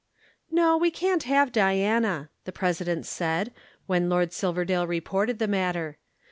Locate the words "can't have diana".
0.89-2.29